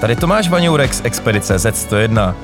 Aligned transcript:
Tady 0.00 0.16
Tomáš 0.16 0.48
Vaňourek 0.48 0.94
z 0.94 1.00
Expedice 1.04 1.56
Z101. 1.56 2.34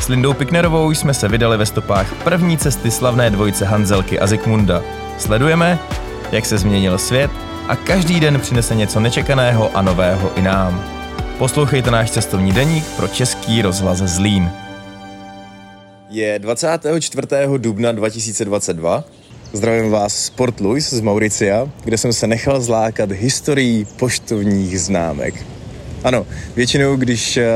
S 0.00 0.08
Lindou 0.08 0.34
Piknerovou 0.34 0.90
jsme 0.90 1.14
se 1.14 1.28
vydali 1.28 1.56
ve 1.56 1.66
stopách 1.66 2.14
první 2.24 2.58
cesty 2.58 2.90
slavné 2.90 3.30
dvojice 3.30 3.64
Hanzelky 3.64 4.20
a 4.20 4.26
Zikmunda. 4.26 4.82
Sledujeme, 5.18 5.78
jak 6.32 6.46
se 6.46 6.58
změnil 6.58 6.98
svět 6.98 7.30
a 7.68 7.76
každý 7.76 8.20
den 8.20 8.40
přinese 8.40 8.74
něco 8.74 9.00
nečekaného 9.00 9.76
a 9.76 9.82
nového 9.82 10.38
i 10.38 10.42
nám. 10.42 10.84
Poslouchejte 11.38 11.90
náš 11.90 12.10
cestovní 12.10 12.52
deník 12.52 12.84
pro 12.96 13.08
Český 13.08 13.62
rozhlas 13.62 13.98
Zlín. 13.98 14.50
Je 16.08 16.38
24. 16.38 17.28
dubna 17.58 17.92
2022. 17.92 19.04
Zdravím 19.52 19.90
vás 19.90 20.24
z 20.24 20.30
Port 20.30 20.60
Louis 20.60 20.90
z 20.90 21.00
Mauricia, 21.00 21.68
kde 21.84 21.98
jsem 21.98 22.12
se 22.12 22.26
nechal 22.26 22.60
zlákat 22.60 23.10
historií 23.10 23.84
poštovních 23.96 24.80
známek. 24.80 25.55
Ano, 26.06 26.26
většinou, 26.56 26.96
když 26.96 27.36
eh, 27.36 27.46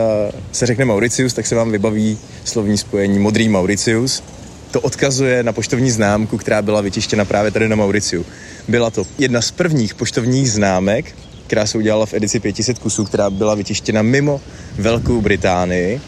se 0.53 0.67
řekne 0.67 0.85
Mauricius, 0.85 1.33
tak 1.33 1.47
se 1.47 1.55
vám 1.55 1.71
vybaví 1.71 2.19
slovní 2.45 2.79
spojení 2.79 3.19
modrý 3.19 3.49
Mauricius. 3.49 4.23
To 4.71 4.81
odkazuje 4.81 5.43
na 5.43 5.53
poštovní 5.53 5.91
známku, 5.91 6.39
která 6.39 6.63
byla 6.63 6.81
vytištěna 6.81 7.25
právě 7.25 7.51
tady 7.51 7.69
na 7.69 7.77
Mauriciu. 7.77 8.27
Byla 8.69 8.91
to 8.91 9.05
jedna 9.19 9.43
z 9.43 9.51
prvních 9.51 9.95
poštovních 9.95 10.53
známek, 10.53 11.17
která 11.47 11.67
se 11.67 11.79
udělala 11.79 12.07
v 12.07 12.15
edici 12.15 12.41
500 12.41 12.79
kusů, 12.79 13.05
která 13.05 13.31
byla 13.31 13.55
vytištěna 13.55 14.03
mimo 14.03 14.41
Velkou 14.79 15.21
Británii, 15.21 16.01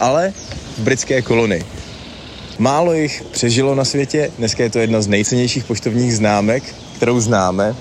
ale 0.00 0.32
v 0.78 0.82
britské 0.82 1.22
kolonii. 1.22 1.64
Málo 2.58 2.92
jich 2.92 3.22
přežilo 3.30 3.74
na 3.74 3.84
světě, 3.84 4.30
dneska 4.38 4.62
je 4.62 4.70
to 4.70 4.78
jedna 4.78 5.02
z 5.02 5.06
nejcennějších 5.06 5.64
poštovních 5.64 6.16
známek, 6.16 6.62
kterou 6.96 7.20
známe. 7.20 7.74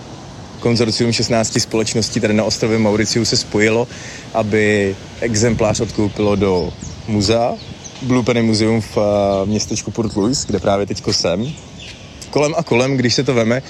Konzorcium 0.60 1.12
16 1.12 1.60
společností 1.60 2.20
tady 2.20 2.34
na 2.34 2.44
ostrově 2.44 2.80
Mauriciu 2.80 3.26
se 3.26 3.38
spojilo, 3.38 3.88
aby 4.34 4.96
exemplář 5.22 5.80
odkoupilo 5.80 6.36
do 6.36 6.74
muzea, 7.08 7.54
Blue 8.02 8.24
Penny 8.24 8.42
Museum 8.42 8.82
v 8.82 8.98
eh, 8.98 9.46
městečku 9.46 9.92
Port 9.92 10.16
Louis, 10.16 10.46
kde 10.46 10.60
právě 10.60 10.86
teďko 10.86 11.14
jsem. 11.14 11.54
Kolem 12.30 12.54
a 12.58 12.64
kolem, 12.64 12.98
když 12.98 13.14
se 13.14 13.24
to 13.24 13.34
veme, 13.34 13.62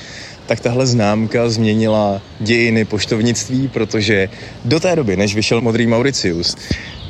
tak 0.46 0.60
tahle 0.60 0.88
známka 0.88 1.50
změnila 1.50 2.22
dějiny 2.40 2.86
poštovnictví, 2.86 3.68
protože 3.68 4.30
do 4.66 4.80
té 4.80 4.96
doby, 4.96 5.18
než 5.18 5.36
vyšel 5.36 5.62
modrý 5.62 5.88
Mauricius, 5.88 6.56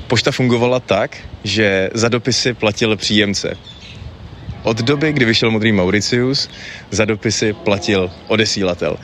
pošta 0.07 0.31
fungovala 0.31 0.79
tak, 0.79 1.17
že 1.43 1.89
za 1.93 2.09
dopisy 2.09 2.53
platil 2.53 2.97
příjemce. 2.97 3.57
Od 4.63 4.77
doby, 4.77 5.13
kdy 5.13 5.25
vyšel 5.25 5.51
modrý 5.51 5.71
Mauricius, 5.71 6.49
za 6.91 7.05
dopisy 7.05 7.53
platil 7.53 8.11
odesílatel. 8.27 8.97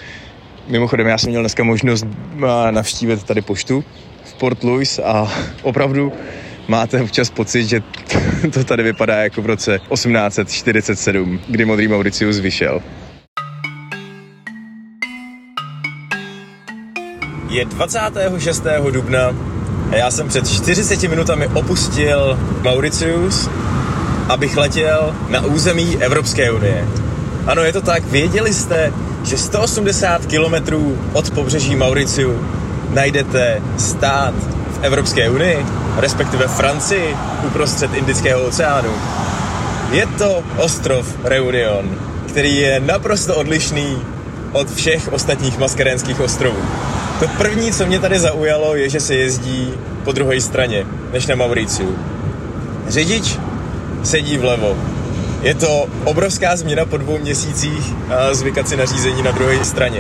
Mimochodem, 0.68 1.08
já 1.08 1.18
jsem 1.18 1.30
měl 1.30 1.42
dneska 1.42 1.64
možnost 1.64 2.06
navštívit 2.72 3.24
tady 3.24 3.42
poštu 3.42 3.84
v 4.24 4.34
Port 4.34 4.64
Louis 4.64 5.00
a 5.00 5.32
opravdu 5.62 6.12
máte 6.68 7.02
občas 7.02 7.30
pocit, 7.30 7.64
že 7.64 7.82
to 8.54 8.64
tady 8.64 8.84
vypadá 8.84 9.16
jako 9.16 9.42
v 9.42 9.46
roce 9.46 9.80
1847, 9.94 11.40
kdy 11.48 11.66
modrý 11.66 11.88
Mauricius 11.88 12.40
vyšel. 12.40 12.82
Je 17.50 17.66
26. 17.66 18.64
dubna 18.92 19.36
a 19.92 19.96
já 19.96 20.12
jsem 20.12 20.28
před 20.28 20.48
40 20.50 21.04
minutami 21.04 21.48
opustil 21.48 22.40
Mauricius, 22.62 23.50
abych 24.30 24.58
letěl 24.58 25.16
na 25.30 25.46
území 25.46 25.98
Evropské 25.98 26.52
unie. 26.52 26.88
Ano, 27.48 27.64
je 27.64 27.74
to 27.74 27.82
tak. 27.82 28.04
Věděli 28.04 28.54
jste, 28.54 28.94
že 29.26 29.38
180 29.38 30.26
kilometrů 30.26 30.98
od 31.14 31.32
pobřeží 31.32 31.76
Mauriciu 31.76 32.46
najdete 32.94 33.62
stát 33.78 34.34
v 34.72 34.80
Evropské 34.82 35.30
unii, 35.30 35.66
respektive 35.98 36.48
Francii, 36.48 37.18
uprostřed 37.48 37.94
Indického 37.94 38.44
oceánu. 38.44 38.90
Je 39.92 40.08
to 40.08 40.44
ostrov 40.58 41.16
Reunion, 41.24 41.90
který 42.28 42.56
je 42.56 42.80
naprosto 42.80 43.36
odlišný 43.36 43.98
od 44.52 44.72
všech 44.72 45.14
ostatních 45.14 45.60
maskerénských 45.60 46.20
ostrovů. 46.20 46.60
To 47.20 47.28
první, 47.28 47.72
co 47.72 47.86
mě 47.86 48.00
tady 48.00 48.20
zaujalo, 48.20 48.76
je, 48.76 48.90
že 48.90 49.00
se 49.00 49.16
jezdí 49.16 49.74
po 50.04 50.12
druhé 50.12 50.42
straně, 50.42 50.86
než 51.14 51.28
na 51.28 51.36
Mauriciu. 51.36 51.98
Řidič 52.88 53.38
sedí 54.04 54.38
vlevo. 54.38 54.78
Je 55.46 55.54
to 55.56 55.86
obrovská 56.04 56.56
změna 56.56 56.86
po 56.86 56.98
dvou 56.98 57.18
měsících 57.18 57.94
zvykat 58.32 58.68
si 58.68 58.78
na 58.78 58.86
řízení 58.86 59.24
na 59.24 59.32
druhé 59.32 59.66
straně. 59.66 60.00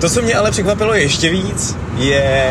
To, 0.00 0.10
co 0.10 0.22
mě 0.22 0.34
ale 0.34 0.50
překvapilo 0.50 0.94
ještě 0.94 1.30
víc, 1.30 1.76
je 1.98 2.50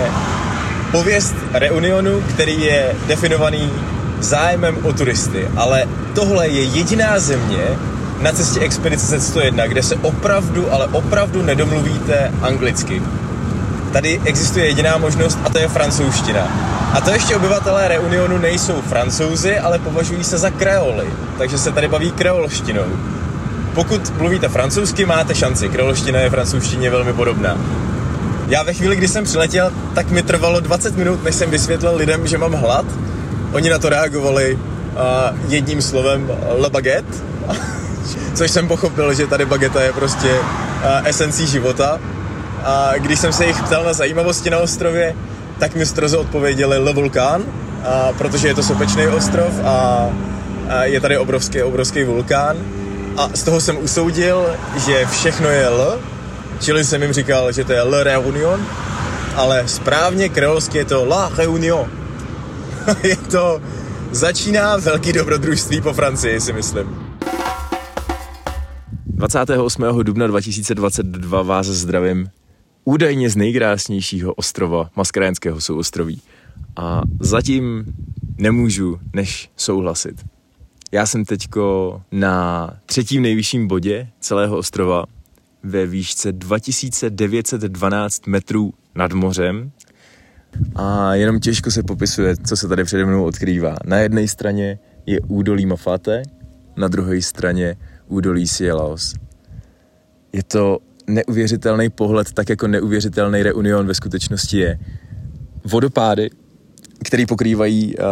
pověst 0.91 1.35
Reunionu, 1.53 2.21
který 2.21 2.61
je 2.61 2.95
definovaný 3.07 3.71
zájmem 4.19 4.77
o 4.83 4.93
turisty. 4.93 5.47
Ale 5.55 5.87
tohle 6.15 6.47
je 6.47 6.63
jediná 6.63 7.19
země 7.19 7.63
na 8.21 8.31
cestě 8.31 8.59
Expedice 8.59 9.19
101, 9.19 9.67
kde 9.67 9.83
se 9.83 9.95
opravdu, 9.95 10.73
ale 10.73 10.87
opravdu 10.87 11.41
nedomluvíte 11.41 12.31
anglicky. 12.41 13.01
Tady 13.91 14.21
existuje 14.25 14.65
jediná 14.65 14.97
možnost 14.97 15.39
a 15.43 15.49
to 15.49 15.59
je 15.59 15.67
francouzština. 15.67 16.41
A 16.93 17.01
to 17.01 17.09
ještě 17.09 17.35
obyvatelé 17.35 17.87
Reunionu 17.87 18.37
nejsou 18.37 18.81
francouzi, 18.81 19.59
ale 19.59 19.79
považují 19.79 20.23
se 20.23 20.37
za 20.37 20.49
kreoly, 20.49 21.07
takže 21.37 21.57
se 21.57 21.71
tady 21.71 21.87
baví 21.87 22.11
kreolštinou. 22.11 22.85
Pokud 23.73 24.17
mluvíte 24.17 24.49
francouzsky, 24.49 25.05
máte 25.05 25.35
šanci. 25.35 25.69
Kreolština 25.69 26.19
je 26.19 26.29
francouzštině 26.29 26.89
velmi 26.89 27.13
podobná. 27.13 27.57
Já 28.47 28.63
ve 28.63 28.73
chvíli, 28.73 28.95
kdy 28.95 29.07
jsem 29.07 29.23
přiletěl, 29.23 29.71
tak 29.95 30.11
mi 30.11 30.23
trvalo 30.23 30.59
20 30.59 30.95
minut, 30.97 31.23
než 31.23 31.35
jsem 31.35 31.49
vysvětlil 31.49 31.95
lidem, 31.95 32.27
že 32.27 32.37
mám 32.37 32.53
hlad. 32.53 32.85
Oni 33.51 33.69
na 33.69 33.79
to 33.79 33.89
reagovali 33.89 34.53
uh, 34.53 35.51
jedním 35.51 35.81
slovem 35.81 36.31
le 36.57 36.69
baguette, 36.69 37.17
což 38.33 38.51
jsem 38.51 38.67
pochopil, 38.67 39.13
že 39.13 39.27
tady 39.27 39.45
bageta 39.45 39.81
je 39.81 39.93
prostě 39.93 40.29
uh, 40.29 41.07
esencí 41.07 41.47
života. 41.47 41.99
A 42.63 42.93
když 42.97 43.19
jsem 43.19 43.33
se 43.33 43.45
jich 43.45 43.63
ptal 43.63 43.83
na 43.83 43.93
zajímavosti 43.93 44.49
na 44.49 44.57
ostrově, 44.57 45.15
tak 45.59 45.75
mi 45.75 45.85
stroze 45.85 46.17
odpověděli 46.17 46.77
Le 46.77 46.93
Vulkán, 46.93 47.43
a 47.83 48.13
protože 48.17 48.47
je 48.47 48.55
to 48.55 48.63
sopečný 48.63 49.07
ostrov 49.07 49.59
a, 49.63 50.09
a 50.69 50.83
je 50.83 51.01
tady 51.01 51.17
obrovský, 51.17 51.61
obrovský 51.61 52.03
vulkán. 52.03 52.57
A 53.17 53.29
z 53.33 53.43
toho 53.43 53.61
jsem 53.61 53.77
usoudil, 53.77 54.45
že 54.85 55.05
všechno 55.05 55.49
je 55.49 55.65
L, 55.65 55.99
čili 56.59 56.83
jsem 56.83 57.01
jim 57.01 57.13
říkal, 57.13 57.51
že 57.51 57.63
to 57.63 57.73
je 57.73 57.81
Le 57.81 58.03
Réunion, 58.03 58.65
ale 59.35 59.67
správně 59.67 60.29
kreolsky 60.29 60.77
je 60.77 60.85
to 60.85 61.05
La 61.05 61.31
Réunion. 61.37 61.87
je 63.03 63.15
to, 63.15 63.61
začíná 64.11 64.77
velký 64.77 65.13
dobrodružství 65.13 65.81
po 65.81 65.93
Francii, 65.93 66.41
si 66.41 66.53
myslím. 66.53 67.07
28. 69.05 69.83
dubna 70.03 70.27
2022 70.27 71.41
vás 71.41 71.65
zdravím 71.65 72.29
údajně 72.87 73.29
z 73.29 73.35
nejkrásnějšího 73.35 74.33
ostrova 74.33 74.89
Maskaránského 74.95 75.61
souostroví. 75.61 76.21
A 76.75 77.01
zatím 77.19 77.85
nemůžu 78.37 78.99
než 79.13 79.49
souhlasit. 79.55 80.25
Já 80.91 81.05
jsem 81.05 81.25
teďko 81.25 82.01
na 82.11 82.73
třetím 82.85 83.21
nejvyšším 83.21 83.67
bodě 83.67 84.07
celého 84.19 84.57
ostrova 84.57 85.05
ve 85.63 85.85
výšce 85.85 86.31
2912 86.31 88.27
metrů 88.27 88.73
nad 88.95 89.13
mořem 89.13 89.71
a 90.75 91.15
jenom 91.15 91.39
těžko 91.39 91.71
se 91.71 91.83
popisuje, 91.83 92.35
co 92.37 92.57
se 92.57 92.67
tady 92.67 92.83
přede 92.83 93.05
mnou 93.05 93.25
odkrývá. 93.25 93.75
Na 93.85 93.97
jedné 93.97 94.27
straně 94.27 94.79
je 95.05 95.19
údolí 95.27 95.65
Mafate, 95.65 96.23
na 96.77 96.87
druhé 96.87 97.21
straně 97.21 97.75
údolí 98.07 98.47
Sielaos. 98.47 99.15
Je 100.33 100.43
to 100.43 100.79
neuvěřitelný 101.07 101.89
pohled, 101.89 102.31
tak 102.33 102.49
jako 102.49 102.67
neuvěřitelný 102.67 103.43
reunion 103.43 103.87
ve 103.87 103.93
skutečnosti 103.93 104.57
je. 104.57 104.79
Vodopády, 105.63 106.29
který 107.03 107.25
pokrývají 107.25 107.95
uh, 107.97 108.03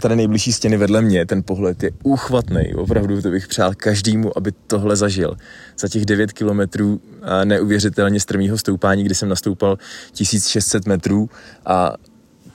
tady 0.00 0.16
nejbližší 0.16 0.52
stěny 0.52 0.76
vedle 0.76 1.02
mě, 1.02 1.26
ten 1.26 1.42
pohled 1.42 1.82
je 1.82 1.90
úchvatný. 2.02 2.74
Opravdu 2.74 3.22
to 3.22 3.30
bych 3.30 3.48
přál 3.48 3.74
každému, 3.74 4.38
aby 4.38 4.52
tohle 4.66 4.96
zažil. 4.96 5.36
Za 5.78 5.88
těch 5.88 6.04
9 6.04 6.32
kilometrů 6.32 6.94
uh, 6.94 7.44
neuvěřitelně 7.44 8.20
strmého 8.20 8.58
stoupání, 8.58 9.04
kdy 9.04 9.14
jsem 9.14 9.28
nastoupal 9.28 9.78
1600 10.12 10.86
metrů 10.86 11.30
a 11.66 11.94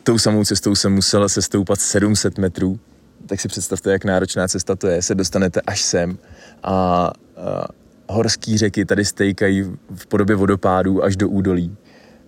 tou 0.04 0.18
samou 0.18 0.46
cestou 0.46 0.76
jsem 0.76 0.94
musel 0.94 1.30
se 1.30 1.42
stoupat 1.42 1.80
700 1.80 2.38
metrů, 2.38 2.80
tak 3.26 3.42
si 3.42 3.48
představte, 3.48 3.92
jak 3.92 4.06
náročná 4.06 4.48
cesta 4.48 4.76
to 4.76 4.88
je, 4.88 5.02
se 5.02 5.16
dostanete 5.16 5.62
až 5.62 5.82
sem 5.82 6.18
a, 6.64 6.74
a 7.38 7.68
horský 8.10 8.58
řeky 8.58 8.86
tady 8.86 9.06
stejkají 9.06 9.64
v 9.96 10.08
podobě 10.08 10.36
vodopádů 10.36 11.04
až 11.04 11.16
do 11.16 11.30
údolí. 11.30 11.78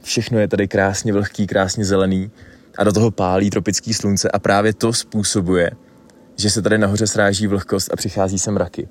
Všechno 0.01 0.39
je 0.39 0.47
tady 0.47 0.67
krásně 0.67 1.13
vlhký, 1.13 1.47
krásně 1.47 1.85
zelený 1.85 2.31
a 2.77 2.83
do 2.83 2.91
toho 2.91 3.11
pálí 3.11 3.49
tropický 3.49 3.93
slunce 3.93 4.31
a 4.31 4.39
právě 4.39 4.73
to 4.73 4.93
způsobuje, 4.93 5.71
že 6.35 6.49
se 6.49 6.61
tady 6.61 6.77
nahoře 6.77 7.07
sráží 7.07 7.47
vlhkost 7.47 7.93
a 7.93 7.95
přichází 7.95 8.39
sem 8.39 8.53
mraky. 8.53 8.89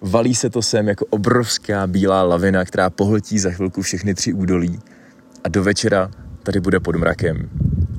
Valí 0.00 0.34
se 0.34 0.50
to 0.50 0.62
sem 0.62 0.88
jako 0.88 1.06
obrovská 1.10 1.86
bílá 1.86 2.22
lavina, 2.22 2.64
která 2.64 2.90
pohltí 2.90 3.38
za 3.38 3.50
chvilku 3.50 3.82
všechny 3.82 4.14
tři 4.14 4.32
údolí 4.32 4.80
a 5.44 5.48
do 5.48 5.62
večera 5.62 6.10
tady 6.42 6.60
bude 6.60 6.80
pod 6.80 6.96
mrakem. 6.96 7.50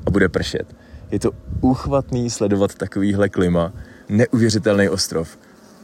A 0.06 0.12
bude 0.12 0.30
pršet. 0.30 0.76
Je 1.12 1.20
to 1.20 1.32
uchvatný 1.62 2.30
sledovat 2.30 2.76
takovýhle 2.76 3.30
klima, 3.30 3.74
neuvěřitelný 4.10 4.90
ostrov. 4.90 5.38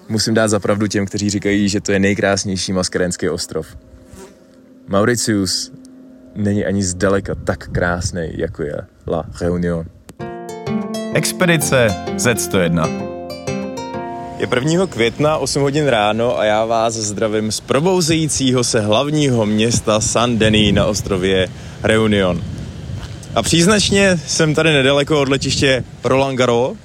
Musím 0.10 0.34
dát 0.34 0.48
zapravdu 0.48 0.88
těm, 0.88 1.06
kteří 1.06 1.30
říkají, 1.30 1.70
že 1.70 1.82
to 1.82 1.92
je 1.92 2.00
nejkrásnější 2.00 2.74
maskarenský 2.74 3.30
ostrov. 3.30 3.68
Mauritius 4.88 5.72
není 6.36 6.66
ani 6.66 6.84
zdaleka 6.84 7.36
tak 7.36 7.68
krásný, 7.68 8.30
jako 8.34 8.64
je 8.64 8.78
La 9.08 9.26
Réunion. 9.42 9.86
Expedice 11.14 11.96
Z101 12.16 13.12
je 14.42 14.48
1. 14.56 14.88
května, 14.88 15.38
8 15.38 15.62
hodin 15.62 15.88
ráno 15.88 16.40
a 16.40 16.46
já 16.46 16.66
vás 16.66 16.94
zdravím 16.94 17.52
z 17.52 17.60
probouzejícího 17.60 18.64
se 18.64 18.80
hlavního 18.80 19.46
města 19.46 20.02
San 20.02 20.38
Denis 20.38 20.74
na 20.74 20.86
ostrově 20.86 21.48
Reunion. 21.84 22.44
A 23.36 23.42
příznačně 23.42 24.20
jsem 24.28 24.56
tady 24.56 24.74
nedaleko 24.74 25.22
od 25.22 25.30
letiště 25.30 25.84
Roland 26.04 26.38
Garros 26.38 26.78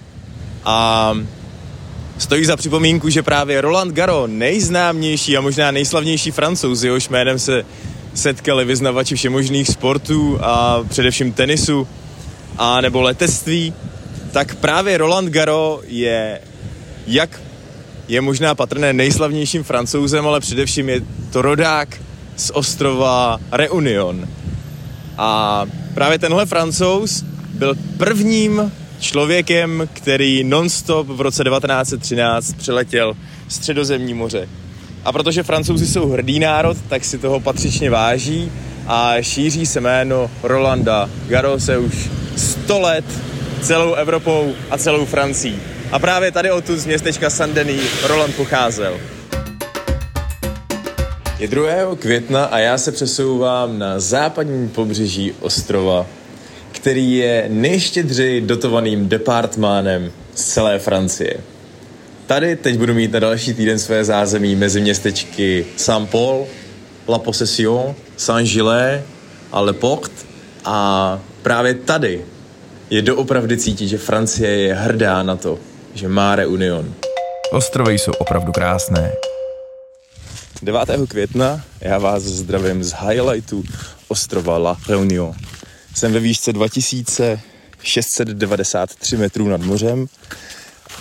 a 0.65 1.15
stojí 2.19 2.45
za 2.45 2.57
připomínku, 2.57 3.09
že 3.09 3.23
právě 3.23 3.61
Roland 3.61 3.95
Garros, 3.95 4.31
nejznámější 4.33 5.37
a 5.37 5.41
možná 5.41 5.71
nejslavnější 5.71 6.31
francouz, 6.31 6.83
jehož 6.83 7.09
jménem 7.09 7.39
se 7.39 7.65
setkali 8.15 8.65
vyznavači 8.65 9.17
všemožných 9.17 9.69
sportů 9.69 10.39
a 10.41 10.85
především 10.89 11.33
tenisu 11.33 11.89
a 12.59 12.81
nebo 12.81 13.03
letectví, 13.03 13.75
tak 14.33 14.55
právě 14.55 14.99
Roland 14.99 15.29
Garros 15.29 15.81
je 15.87 16.41
jak 17.07 17.41
je 18.09 18.21
možná 18.21 18.55
patrné 18.55 18.93
nejslavnějším 18.93 19.65
francouzem, 19.65 20.27
ale 20.27 20.41
především 20.41 20.89
je 20.89 21.01
to 21.33 21.43
rodák 21.43 21.89
z 22.37 22.51
ostrova 22.55 23.39
Reunion. 23.53 24.29
A 25.19 25.63
právě 25.95 26.19
tenhle 26.19 26.47
francouz 26.47 27.25
byl 27.55 27.75
prvním 27.97 28.73
člověkem, 29.01 29.89
který 29.93 30.45
nonstop 30.45 31.07
v 31.07 31.21
roce 31.21 31.45
1913 31.45 32.53
přiletěl 32.53 33.17
středozemní 33.49 34.15
moře. 34.15 34.49
A 35.05 35.13
protože 35.13 35.43
francouzi 35.43 35.87
jsou 35.87 36.09
hrdý 36.09 36.39
národ, 36.39 36.77
tak 36.89 37.05
si 37.05 37.19
toho 37.19 37.41
patřičně 37.41 37.91
váží 37.91 38.53
a 38.87 39.13
šíří 39.21 39.67
se 39.67 39.81
jméno 39.81 40.31
Rolanda 40.43 41.11
Garose 41.29 41.79
už 41.79 42.11
100 42.37 42.81
let 42.81 43.05
celou 43.63 43.95
Evropou 43.95 44.55
a 44.71 44.79
celou 44.79 45.05
Francií. 45.05 45.59
A 45.93 45.99
právě 45.99 46.33
tady 46.33 46.51
odtud 46.51 46.79
z 46.79 46.87
městečka 46.87 47.31
Saint-Denis 47.31 48.05
Roland 48.07 48.35
pocházel. 48.35 48.95
Je 51.39 51.49
2. 51.49 51.65
května 51.99 52.45
a 52.45 52.59
já 52.59 52.79
se 52.79 52.93
přesouvám 52.93 53.79
na 53.79 54.01
západní 54.01 54.69
pobřeží 54.69 55.33
ostrova, 55.41 56.07
který 56.77 57.17
je 57.17 57.47
nejštědřeji 57.49 58.41
dotovaným 58.41 59.09
departmánem 59.09 60.13
z 60.35 60.45
celé 60.45 60.79
Francie. 60.79 61.35
Tady 62.27 62.57
teď 62.57 62.79
budu 62.79 62.95
mít 62.95 63.13
na 63.13 63.21
další 63.21 63.55
týden 63.55 63.79
své 63.79 64.05
zázemí 64.05 64.57
mezi 64.57 64.81
městečky 64.81 65.67
Saint-Paul, 65.77 66.47
La 67.09 67.19
Possession, 67.19 67.95
Saint-Gilles 68.17 69.03
a 69.53 69.61
Le 69.61 69.73
Port 69.73 70.13
a 70.65 71.21
právě 71.43 71.75
tady 71.75 72.25
je 72.91 73.03
doopravdy 73.03 73.57
cítit, 73.57 73.89
že 73.89 73.99
Francie 73.99 74.51
je 74.51 74.75
hrdá 74.75 75.23
na 75.23 75.37
to, 75.37 75.59
že 75.95 76.09
má 76.09 76.37
Reunion. 76.37 76.95
Ostrovy 77.53 77.99
jsou 77.99 78.13
opravdu 78.13 78.53
krásné. 78.53 79.13
9. 80.63 80.81
května 81.09 81.65
já 81.81 81.99
vás 81.99 82.23
zdravím 82.23 82.85
z 82.85 82.93
highlightu 82.93 83.65
ostrova 84.09 84.59
La 84.59 84.77
Reunion. 84.89 85.35
Jsem 85.97 86.13
ve 86.13 86.21
výšce 86.21 86.53
2693 86.53 89.17
metrů 89.17 89.49
nad 89.49 89.61
mořem 89.61 90.07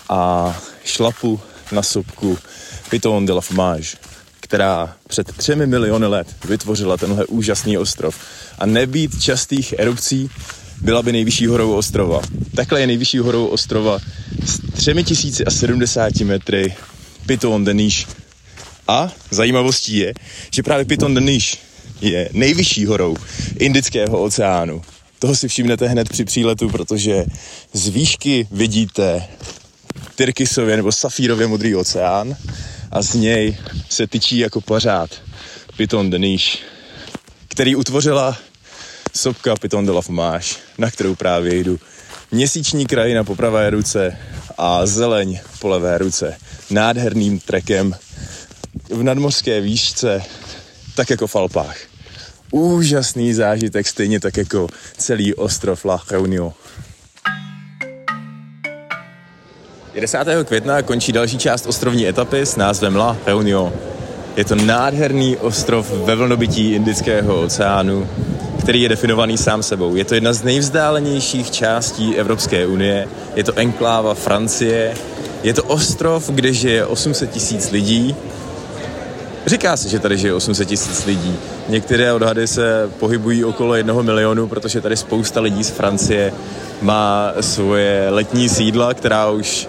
a 0.09 0.56
šlapu 0.86 1.39
na 1.71 1.83
sopku 1.83 2.38
Piton 2.89 3.25
de 3.25 3.33
la 3.33 3.42
Fomage, 3.42 3.97
která 4.39 4.95
před 5.07 5.38
třemi 5.38 5.68
miliony 5.68 6.07
let 6.07 6.27
vytvořila 6.45 6.97
tenhle 6.97 7.25
úžasný 7.25 7.77
ostrov. 7.77 8.15
A 8.59 8.65
nebýt 8.65 9.24
častých 9.24 9.74
erupcí, 9.77 10.30
byla 10.81 11.01
by 11.01 11.12
nejvyšší 11.12 11.48
horou 11.48 11.74
ostrova. 11.74 12.21
Takhle 12.56 12.81
je 12.81 12.88
nejvyšší 12.88 13.18
horou 13.18 13.45
ostrova 13.45 14.00
s 14.45 14.59
3070 14.71 16.15
metry 16.15 16.75
Piton 17.25 17.65
de 17.65 17.74
Niche. 17.74 18.06
A 18.88 19.12
zajímavostí 19.31 19.98
je, 19.98 20.13
že 20.51 20.63
právě 20.63 20.86
Piton 20.86 21.13
de 21.13 21.21
Niche 21.21 21.57
je 22.01 22.30
nejvyšší 22.33 22.86
horou 22.86 23.15
Indického 23.59 24.21
oceánu. 24.21 24.81
Toho 25.19 25.36
si 25.36 25.47
všimnete 25.47 25.88
hned 25.88 26.09
při 26.09 26.25
příletu, 26.25 26.69
protože 26.69 27.25
z 27.74 27.88
výšky 27.88 28.47
vidíte 28.51 29.27
tyrkysově 30.15 30.77
nebo 30.77 30.92
safírově 30.92 31.47
modrý 31.47 31.75
oceán 31.75 32.36
a 32.92 33.01
z 33.01 33.13
něj 33.13 33.57
se 33.89 34.07
tyčí 34.07 34.38
jako 34.38 34.62
pařád 34.62 35.09
Piton 35.77 36.09
de 36.09 36.19
Niche, 36.19 36.57
který 37.47 37.75
utvořila 37.75 38.38
sopka 39.13 39.56
Piton 39.56 39.86
de 39.86 39.91
la 39.91 40.01
Fomage, 40.01 40.56
na 40.77 40.91
kterou 40.91 41.15
právě 41.15 41.56
jdu. 41.56 41.80
Měsíční 42.31 42.86
krajina 42.86 43.24
po 43.24 43.36
pravé 43.36 43.69
ruce 43.69 44.18
a 44.57 44.86
zeleň 44.86 45.39
po 45.59 45.68
levé 45.68 45.98
ruce. 45.98 46.38
Nádherným 46.69 47.39
trekem 47.39 47.95
v 48.89 49.03
nadmořské 49.03 49.62
výšce, 49.62 50.24
tak 50.95 51.09
jako 51.09 51.27
v 51.27 51.36
Alpách. 51.36 51.77
Úžasný 52.51 53.33
zážitek, 53.33 53.88
stejně 53.88 54.19
tak 54.19 54.38
jako 54.38 54.68
celý 54.97 55.33
ostrov 55.33 55.86
La 55.86 56.01
Réunion. 56.12 56.53
10. 60.01 60.18
května 60.45 60.81
končí 60.81 61.12
další 61.12 61.38
část 61.38 61.68
ostrovní 61.68 62.07
etapy 62.07 62.42
s 62.42 62.56
názvem 62.56 62.95
La 62.95 63.18
Réunion. 63.25 63.74
Je 64.36 64.45
to 64.45 64.56
nádherný 64.56 65.38
ostrov 65.38 65.92
ve 65.92 66.15
vlnobytí 66.15 66.71
Indického 66.74 67.41
oceánu, 67.41 68.09
který 68.59 68.81
je 68.81 68.89
definovaný 68.89 69.38
sám 69.38 69.63
sebou. 69.63 69.95
Je 69.95 70.06
to 70.06 70.15
jedna 70.15 70.33
z 70.33 70.44
nejvzdálenějších 70.44 71.51
částí 71.51 72.15
Evropské 72.15 72.68
unie, 72.68 73.07
je 73.36 73.44
to 73.44 73.53
enkláva 73.56 74.13
Francie, 74.13 74.95
je 75.44 75.53
to 75.53 75.63
ostrov, 75.63 76.30
kde 76.30 76.53
žije 76.53 76.86
800 76.86 77.31
tisíc 77.31 77.71
lidí. 77.71 78.15
Říká 79.45 79.77
se, 79.77 79.89
že 79.89 80.00
tady 80.00 80.18
žije 80.18 80.33
800 80.33 80.68
tisíc 80.68 81.06
lidí. 81.06 81.36
Některé 81.69 82.13
odhady 82.13 82.47
se 82.47 82.89
pohybují 83.00 83.45
okolo 83.45 83.75
jednoho 83.75 84.03
milionu, 84.03 84.47
protože 84.47 84.81
tady 84.81 84.98
spousta 84.98 85.41
lidí 85.41 85.63
z 85.63 85.70
Francie 85.70 86.34
má 86.81 87.34
svoje 87.41 88.10
letní 88.10 88.50
sídla, 88.50 88.93
která 88.93 89.29
už 89.29 89.67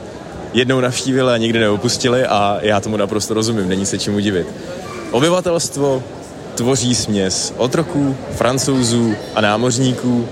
jednou 0.52 0.80
navštívili 0.80 1.32
a 1.32 1.36
nikdy 1.36 1.58
neopustili 1.58 2.26
a 2.26 2.58
já 2.62 2.80
tomu 2.80 2.96
naprosto 2.96 3.34
rozumím, 3.34 3.68
není 3.68 3.86
se 3.86 3.98
čemu 3.98 4.18
divit. 4.18 4.46
Obyvatelstvo 5.10 6.02
tvoří 6.54 6.94
směs 6.94 7.54
otroků, 7.56 8.16
francouzů 8.34 9.14
a 9.34 9.40
námořníků 9.40 10.28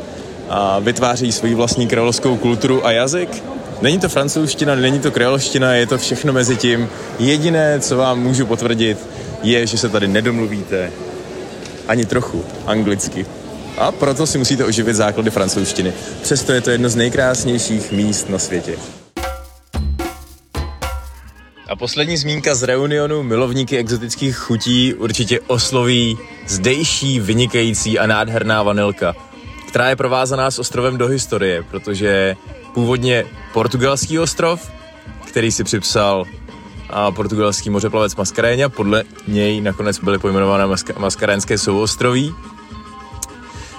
a 0.49 0.79
vytváří 0.79 1.33
svoji 1.33 1.55
vlastní 1.55 1.87
kreolskou 1.87 2.37
kulturu 2.37 2.87
a 2.87 2.93
jazyk. 2.93 3.45
Není 3.83 3.99
to 3.99 4.09
francouzština, 4.09 4.75
není 4.75 5.01
to 5.01 5.11
kreolština, 5.11 5.75
je 5.75 5.87
to 5.87 5.99
všechno 5.99 6.33
mezi 6.33 6.57
tím. 6.57 6.89
Jediné, 7.19 7.81
co 7.81 7.97
vám 7.97 8.21
můžu 8.21 8.47
potvrdit, 8.47 8.99
je, 9.45 9.67
že 9.67 9.79
se 9.79 9.89
tady 9.89 10.09
nedomluvíte 10.09 10.93
ani 11.89 12.07
trochu 12.07 12.45
anglicky. 12.67 13.27
A 13.79 13.93
proto 13.93 14.27
si 14.27 14.39
musíte 14.39 14.65
oživit 14.65 14.97
základy 14.97 15.31
francouzštiny. 15.31 15.93
Přesto 16.23 16.53
je 16.53 16.61
to 16.61 16.71
jedno 16.71 16.89
z 16.89 16.97
nejkrásnějších 16.97 17.93
míst 17.93 18.31
na 18.31 18.39
světě. 18.39 18.77
A 21.69 21.77
poslední 21.77 22.17
zmínka 22.17 22.55
z 22.55 22.63
Reunionu, 22.63 23.23
milovníky 23.23 23.77
exotických 23.79 24.37
chutí 24.37 24.95
určitě 24.95 25.41
osloví 25.41 26.19
zdejší, 26.47 27.21
vynikající 27.21 27.99
a 27.99 28.07
nádherná 28.07 28.63
vanilka, 28.63 29.15
která 29.69 29.89
je 29.89 29.97
provázaná 29.97 30.51
s 30.51 30.59
ostrovem 30.59 30.99
do 30.99 31.07
historie, 31.07 31.63
protože 31.63 32.37
původně 32.75 33.25
portugalský 33.53 34.19
ostrov, 34.19 34.71
který 35.29 35.53
si 35.53 35.65
připsal 35.65 36.25
a 36.95 37.11
portugalský 37.11 37.71
mořeplavec 37.71 38.17
Mascarenha, 38.17 38.69
podle 38.69 39.05
něj 39.29 39.61
nakonec 39.61 39.99
byly 39.99 40.19
pojmenované 40.19 40.67
maska- 40.67 41.59
souostroví. 41.59 42.35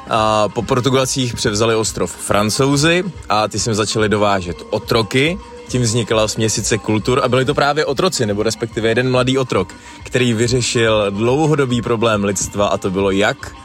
A 0.10 0.50
po 0.50 0.62
Portugalcích 0.62 1.34
převzali 1.34 1.76
ostrov 1.76 2.16
Francouzi 2.16 3.04
a 3.30 3.48
ty 3.48 3.60
sem 3.60 3.74
začali 3.74 4.10
dovážet 4.10 4.58
otroky, 4.70 5.40
tím 5.68 5.82
vznikala 5.82 6.28
směsice 6.28 6.78
kultur 6.78 7.22
a 7.24 7.28
byli 7.28 7.46
to 7.46 7.54
právě 7.54 7.86
otroci, 7.86 8.26
nebo 8.26 8.44
respektive 8.44 8.88
jeden 8.90 9.12
mladý 9.12 9.38
otrok, 9.38 9.74
který 10.04 10.34
vyřešil 10.34 11.06
dlouhodobý 11.10 11.82
problém 11.82 12.24
lidstva 12.24 12.68
a 12.68 12.78
to 12.78 12.92
bylo 12.92 13.12
jak 13.12 13.56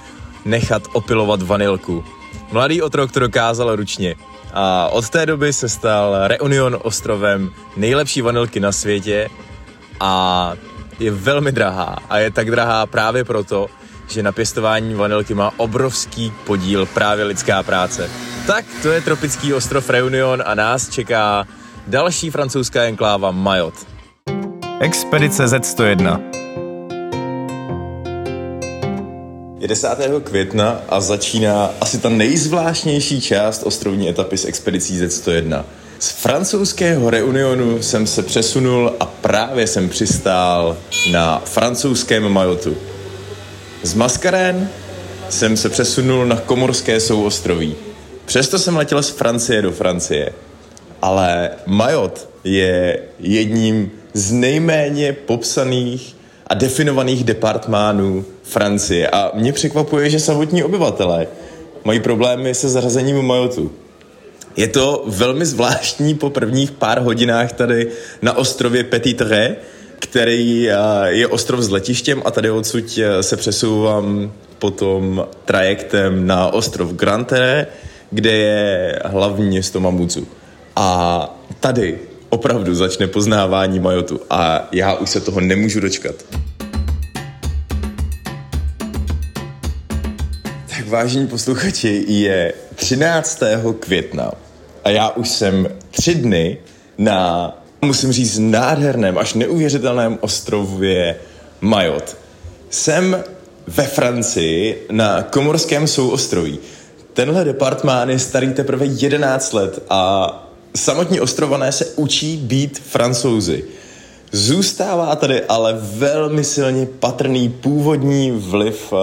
nechat 0.45 0.83
opilovat 0.93 1.43
vanilku. 1.43 2.05
Mladý 2.53 2.83
otrok 2.83 3.13
to 3.13 3.21
dokázal 3.21 3.77
ručně 3.77 4.17
a 4.55 4.89
od 4.89 5.09
té 5.09 5.27
doby 5.27 5.53
se 5.53 5.69
stal 5.69 6.17
Reunion 6.29 6.79
ostrovem 6.83 7.51
nejlepší 7.77 8.23
vanilky 8.23 8.61
na 8.61 8.73
světě 8.73 9.29
a 10.01 10.53
je 10.99 11.11
velmi 11.11 11.53
drahá 11.53 11.97
a 12.09 12.19
je 12.19 12.31
tak 12.31 12.51
drahá 12.51 12.87
právě 12.87 13.25
proto, 13.25 13.67
že 14.09 14.23
na 14.23 14.33
pěstování 14.33 14.95
vanilky 14.95 15.35
má 15.35 15.53
obrovský 15.57 16.33
podíl 16.45 16.87
právě 16.87 17.25
lidská 17.25 17.63
práce. 17.63 18.11
Tak, 18.47 18.65
to 18.83 18.89
je 18.89 19.01
tropický 19.01 19.55
ostrov 19.55 19.91
Reunion 19.91 20.43
a 20.47 20.55
nás 20.55 20.89
čeká 20.89 21.47
další 21.87 22.31
francouzská 22.31 22.83
enkláva 22.83 23.31
Mayotte. 23.31 23.87
Expedice 24.81 25.45
Z101. 25.47 26.21
Je 29.61 29.69
10. 29.69 29.89
května 30.25 30.81
a 30.89 31.01
začíná 31.01 31.71
asi 31.81 31.99
ta 31.99 32.09
nejzvláštnější 32.09 33.21
část 33.21 33.63
ostrovní 33.63 34.09
etapy 34.09 34.37
s 34.37 34.45
expedicí 34.45 35.01
Z101. 35.03 35.65
Z 35.99 36.11
francouzského 36.11 37.11
Reunionu 37.11 37.83
jsem 37.83 38.07
se 38.07 38.23
přesunul 38.23 38.93
a 39.01 39.07
právě 39.07 39.67
jsem 39.67 39.89
přistál 39.89 40.77
na 41.13 41.43
francouzském 41.45 42.29
Majotu. 42.29 42.77
Z 43.83 43.95
Mascarén 43.95 44.69
jsem 45.29 45.57
se 45.57 45.69
přesunul 45.69 46.27
na 46.27 46.37
Komorské 46.37 47.01
souostroví. 47.01 47.75
Přesto 48.25 48.59
jsem 48.59 48.77
letěl 48.77 49.03
z 49.03 49.11
Francie 49.11 49.63
do 49.63 49.73
Francie. 49.73 50.33
Ale 51.03 51.51
Majot 51.67 52.29
je 52.45 52.99
jedním 53.19 53.91
z 54.15 54.33
nejméně 54.33 55.13
popsaných 55.13 56.17
a 56.47 56.55
definovaných 56.55 57.25
departmánů 57.25 58.25
Francie. 58.51 59.09
A 59.09 59.31
mě 59.35 59.53
překvapuje, 59.53 60.11
že 60.11 60.21
samotní 60.21 60.65
obyvatelé 60.65 61.27
mají 61.85 62.01
problémy 62.01 62.55
se 62.55 62.69
zařazením 62.69 63.23
Majotu. 63.23 63.73
Je 64.57 64.69
to 64.69 65.05
velmi 65.07 65.47
zvláštní 65.47 66.15
po 66.15 66.31
prvních 66.31 66.71
pár 66.71 67.01
hodinách 67.01 67.53
tady 67.53 67.89
na 68.23 68.37
ostrově 68.37 68.85
Petit 68.85 69.21
Ré, 69.21 69.57
který 69.99 70.69
je 71.07 71.27
ostrov 71.27 71.61
s 71.61 71.71
letištěm 71.71 72.23
a 72.25 72.31
tady 72.31 72.51
odsud 72.51 72.99
se 73.21 73.37
přesouvám 73.37 74.33
potom 74.59 75.27
trajektem 75.45 76.27
na 76.27 76.53
ostrov 76.53 76.93
Grand 76.93 77.29
Terre, 77.29 77.67
kde 78.11 78.31
je 78.31 78.99
hlavní 79.05 79.47
město 79.47 79.81
Mamucu. 79.81 80.29
A 80.77 81.41
tady 81.61 81.99
opravdu 82.29 82.75
začne 82.75 83.07
poznávání 83.07 83.81
Majotu 83.81 84.21
a 84.31 84.69
já 84.73 84.95
už 84.95 85.11
se 85.11 85.21
toho 85.21 85.41
nemůžu 85.41 85.81
dočkat. 85.81 86.15
Vážení 90.91 91.27
posluchači, 91.27 92.05
je 92.07 92.53
13. 92.75 93.41
května 93.81 94.33
a 94.85 94.91
já 94.91 95.11
už 95.11 95.29
jsem 95.29 95.69
tři 95.91 96.15
dny 96.15 96.59
na, 96.99 97.55
musím 97.83 98.13
říct, 98.13 98.39
nádherném, 98.39 99.19
až 99.19 99.35
neuvěřitelném 99.35 100.19
ostrově 100.21 101.17
Majot. 101.61 102.17
Jsem 102.71 103.25
ve 103.67 103.85
Francii 103.85 104.87
na 104.91 105.23
Komorském 105.23 105.87
souostroví. 105.87 106.59
Tenhle 107.13 107.45
departmán 107.45 108.11
je 108.11 108.19
starý 108.19 108.53
teprve 108.53 108.87
11 108.87 109.53
let 109.53 109.83
a 109.91 110.33
samotní 110.77 111.21
ostrované 111.21 111.73
se 111.73 111.87
učí 111.97 112.37
být 112.37 112.79
francouzi. 112.79 113.65
Zůstává 114.33 115.17
tady 115.17 115.45
ale 115.45 115.77
velmi 115.81 116.45
silně 116.45 116.87
patrný 116.87 117.49
původní 117.49 118.31
vliv 118.31 118.93
uh, 118.93 118.99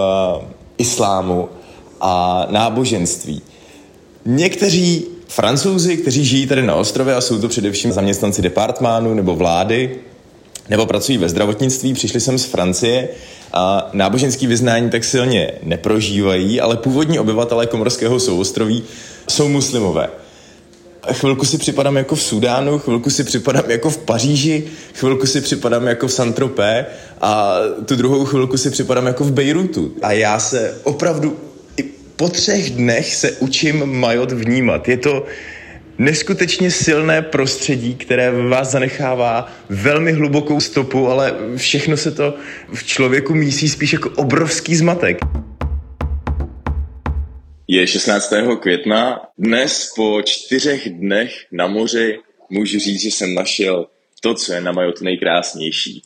islámu 0.78 1.48
a 2.00 2.46
náboženství. 2.50 3.42
Někteří 4.24 5.04
francouzi, 5.28 5.96
kteří 5.96 6.24
žijí 6.24 6.46
tady 6.46 6.62
na 6.62 6.74
ostrově 6.74 7.14
a 7.14 7.20
jsou 7.20 7.40
to 7.40 7.48
především 7.48 7.92
zaměstnanci 7.92 8.42
departmánu 8.42 9.14
nebo 9.14 9.36
vlády, 9.36 9.96
nebo 10.68 10.86
pracují 10.86 11.18
ve 11.18 11.28
zdravotnictví, 11.28 11.94
přišli 11.94 12.20
sem 12.20 12.38
z 12.38 12.44
Francie 12.44 13.08
a 13.52 13.90
náboženský 13.92 14.46
vyznání 14.46 14.90
tak 14.90 15.04
silně 15.04 15.52
neprožívají, 15.62 16.60
ale 16.60 16.76
původní 16.76 17.18
obyvatelé 17.18 17.66
Komorského 17.66 18.20
souostroví 18.20 18.82
jsou 19.28 19.48
muslimové. 19.48 20.08
Chvilku 21.12 21.44
si 21.44 21.58
připadám 21.58 21.96
jako 21.96 22.14
v 22.14 22.22
Sudánu, 22.22 22.78
chvilku 22.78 23.10
si 23.10 23.24
připadám 23.24 23.70
jako 23.70 23.90
v 23.90 23.98
Paříži, 23.98 24.64
chvilku 24.94 25.26
si 25.26 25.40
připadám 25.40 25.86
jako 25.86 26.08
v 26.08 26.12
Saint-Tropez 26.12 26.84
a 27.20 27.54
tu 27.84 27.96
druhou 27.96 28.24
chvilku 28.24 28.56
si 28.56 28.70
připadám 28.70 29.06
jako 29.06 29.24
v 29.24 29.32
Bejrutu. 29.32 29.92
A 30.02 30.12
já 30.12 30.38
se 30.38 30.74
opravdu 30.84 31.36
po 32.18 32.28
třech 32.28 32.70
dnech 32.70 33.14
se 33.14 33.32
učím 33.32 33.86
Majot 33.86 34.32
vnímat. 34.32 34.88
Je 34.88 34.96
to, 34.96 35.26
neskutečně 35.98 36.70
silné 36.70 37.22
prostředí, 37.22 37.94
které 37.94 38.30
vás 38.30 38.70
zanechává 38.70 39.52
velmi 39.68 40.12
hlubokou 40.12 40.60
stopu, 40.60 41.08
ale 41.08 41.34
všechno 41.56 41.96
se 41.96 42.10
to 42.10 42.34
v 42.74 42.84
člověku 42.84 43.34
mísí 43.34 43.68
spíš 43.68 43.92
jako 43.92 44.10
obrovský 44.10 44.76
zmatek. 44.76 45.18
Je 47.68 47.86
16. 47.86 48.32
května. 48.60 49.20
Dnes 49.38 49.92
po 49.96 50.22
čtyřech 50.24 50.90
dnech 50.90 51.46
na 51.52 51.66
moři 51.66 52.18
můžu 52.50 52.78
říct, 52.78 53.02
že 53.02 53.08
jsem 53.08 53.34
našel 53.34 53.86
to, 54.20 54.34
co 54.34 54.52
je 54.52 54.60
na 54.60 54.72
Majotu 54.72 55.04
nejkrásnější. 55.04 56.02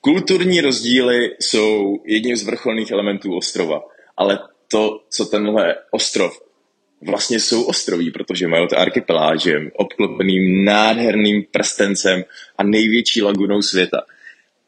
Kulturní 0.00 0.60
rozdíly 0.60 1.30
jsou 1.40 2.00
jedním 2.04 2.36
z 2.36 2.42
vrcholných 2.42 2.90
elementů 2.90 3.36
ostrova, 3.36 3.80
ale 4.16 4.38
to, 4.72 5.00
co 5.10 5.24
tenhle 5.24 5.74
ostrov 5.90 6.40
vlastně 7.02 7.40
jsou 7.40 7.62
ostroví, 7.62 8.10
protože 8.10 8.48
mají 8.48 8.68
to 8.68 8.78
archipelážem, 8.78 9.70
obklopeným 9.74 10.64
nádherným 10.64 11.44
prstencem 11.50 12.24
a 12.58 12.62
největší 12.62 13.22
lagunou 13.22 13.62
světa. 13.62 14.02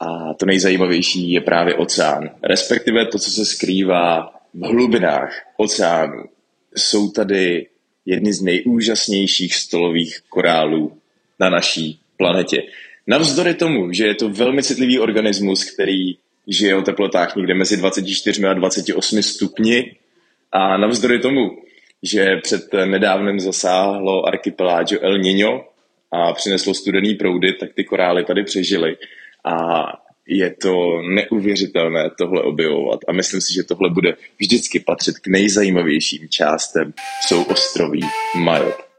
A 0.00 0.35
to 0.35 0.47
nejzajímavější 0.47 1.32
je 1.32 1.40
právě 1.40 1.75
oceán, 1.75 2.30
respektive 2.42 3.06
to, 3.06 3.18
co 3.18 3.30
se 3.30 3.44
skrývá 3.44 4.35
v 4.54 4.66
hlubinách 4.66 5.35
oceánu. 5.56 6.25
Jsou 6.76 7.11
tady 7.11 7.66
jedny 8.06 8.32
z 8.32 8.42
nejúžasnějších 8.42 9.54
stolových 9.54 10.21
korálů 10.28 10.99
na 11.40 11.50
naší 11.50 12.00
planetě. 12.16 12.62
Navzdory 13.06 13.54
tomu, 13.54 13.92
že 13.92 14.06
je 14.06 14.14
to 14.14 14.28
velmi 14.28 14.62
citlivý 14.62 14.99
organismus, 14.99 15.64
který 15.64 16.16
žije 16.49 16.76
o 16.76 16.82
teplotách 16.82 17.37
někde 17.37 17.54
mezi 17.54 17.76
24 17.76 18.46
a 18.46 18.52
28 18.52 19.22
stupni, 19.22 19.96
a 20.52 20.76
navzdory 20.76 21.18
tomu, 21.18 21.50
že 22.02 22.37
před 22.42 22.72
nedávnem 22.84 23.40
zasáhlo 23.40 24.28
archipelágio 24.28 25.00
El 25.02 25.18
Niño 25.18 25.64
a 26.11 26.32
přineslo 26.32 26.75
studený 26.75 27.14
proudy, 27.14 27.52
tak 27.52 27.75
ty 27.75 27.84
korály 27.84 28.25
tady 28.25 28.44
přežily. 28.44 28.96
A 29.44 29.82
je 30.26 30.50
to 30.50 31.02
neuvěřitelné 31.02 32.11
tohle 32.18 32.42
objevovat 32.42 33.00
a 33.08 33.12
myslím 33.12 33.40
si, 33.40 33.54
že 33.54 33.62
tohle 33.62 33.90
bude 33.90 34.14
vždycky 34.40 34.80
patřit 34.80 35.18
k 35.18 35.26
nejzajímavějším 35.26 36.28
částem 36.28 36.94
jsou 37.26 37.42
ostroví 37.42 38.00
Majot. 38.37 38.91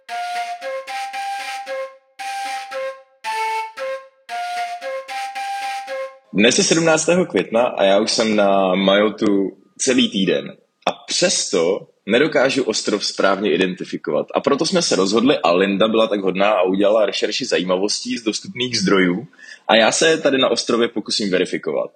Dnes 6.36 6.58
je 6.58 6.64
17. 6.64 7.10
května 7.30 7.64
a 7.64 7.84
já 7.84 8.00
už 8.00 8.12
jsem 8.12 8.36
na 8.36 8.76
Majotu 8.76 9.58
celý 9.78 10.10
týden. 10.10 10.58
A 10.86 10.92
přesto 11.08 11.88
nedokážu 12.06 12.64
ostrov 12.64 13.06
správně 13.06 13.54
identifikovat. 13.54 14.28
A 14.34 14.40
proto 14.40 14.66
jsme 14.66 14.82
se 14.82 14.96
rozhodli 14.96 15.38
a 15.38 15.52
Linda 15.52 15.88
byla 15.88 16.08
tak 16.08 16.22
hodná 16.22 16.52
a 16.52 16.62
udělala 16.62 17.06
rešerši 17.06 17.46
zajímavostí 17.46 18.18
z 18.18 18.24
dostupných 18.24 18.80
zdrojů 18.80 19.28
a 19.68 19.76
já 19.76 19.92
se 19.92 20.18
tady 20.18 20.38
na 20.38 20.50
ostrově 20.50 20.88
pokusím 20.88 21.32
verifikovat. 21.32 21.92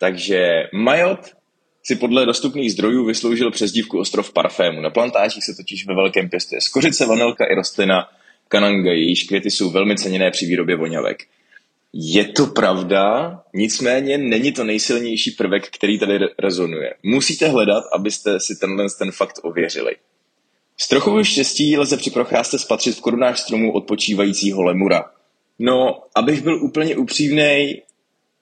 Takže 0.00 0.62
Majot 0.72 1.20
si 1.82 1.96
podle 1.96 2.26
dostupných 2.26 2.72
zdrojů 2.72 3.04
vysloužil 3.04 3.50
přezdívku 3.50 3.98
ostrov 3.98 4.32
parfému. 4.32 4.80
Na 4.80 4.90
plantážích 4.90 5.44
se 5.44 5.54
totiž 5.54 5.86
ve 5.86 5.94
velkém 5.94 6.30
pěstuje 6.30 6.60
skořice, 6.60 7.06
vanilka 7.06 7.44
i 7.44 7.54
rostlina 7.54 8.08
kananga, 8.48 8.92
jejíž 8.92 9.24
květy 9.24 9.50
jsou 9.50 9.70
velmi 9.70 9.96
ceněné 9.96 10.30
při 10.30 10.46
výrobě 10.46 10.76
voňavek. 10.76 11.24
Je 11.92 12.24
to 12.24 12.46
pravda, 12.46 13.32
nicméně 13.54 14.18
není 14.18 14.52
to 14.52 14.64
nejsilnější 14.64 15.30
prvek, 15.30 15.68
který 15.70 15.98
tady 15.98 16.18
rezonuje. 16.38 16.94
Musíte 17.02 17.48
hledat, 17.48 17.84
abyste 17.92 18.40
si 18.40 18.56
tenhle 18.60 18.86
ten 18.98 19.12
fakt 19.12 19.40
ověřili. 19.42 19.96
S 20.76 20.88
trochou 20.88 21.24
štěstí 21.24 21.78
lze 21.78 21.96
při 21.96 22.10
procházce 22.10 22.58
spatřit 22.58 22.96
v 22.96 23.00
korunách 23.00 23.38
stromů 23.38 23.72
odpočívajícího 23.72 24.62
lemura. 24.62 25.10
No, 25.58 26.02
abych 26.14 26.42
byl 26.42 26.64
úplně 26.64 26.96
upřímný, 26.96 27.82